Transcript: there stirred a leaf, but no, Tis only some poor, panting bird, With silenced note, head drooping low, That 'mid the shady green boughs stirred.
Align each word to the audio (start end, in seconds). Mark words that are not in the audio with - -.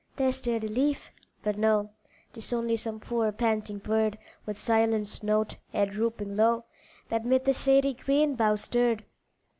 there 0.15 0.31
stirred 0.31 0.63
a 0.63 0.67
leaf, 0.67 1.11
but 1.43 1.59
no, 1.59 1.91
Tis 2.33 2.51
only 2.53 2.75
some 2.75 2.99
poor, 2.99 3.31
panting 3.31 3.77
bird, 3.77 4.17
With 4.47 4.57
silenced 4.57 5.21
note, 5.21 5.57
head 5.73 5.91
drooping 5.91 6.35
low, 6.35 6.65
That 7.09 7.23
'mid 7.23 7.45
the 7.45 7.53
shady 7.53 7.93
green 7.93 8.33
boughs 8.33 8.61
stirred. 8.61 9.05